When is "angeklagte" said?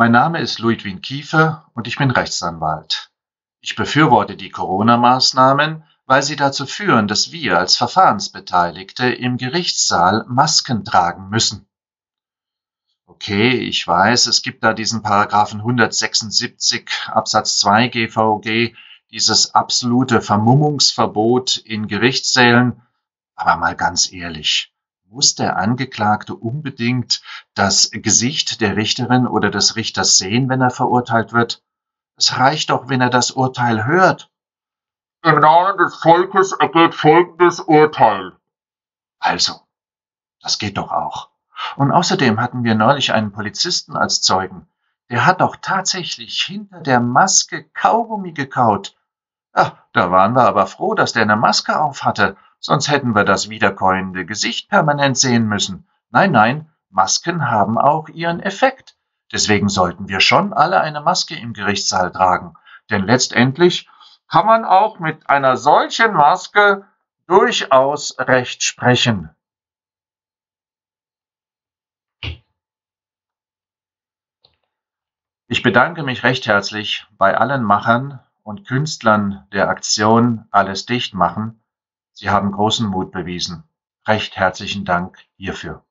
25.56-26.34